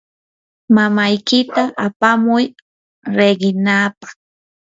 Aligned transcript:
mamaykita 0.75 1.63
apamuy 1.85 2.43
riqinaapaq. 3.17 4.13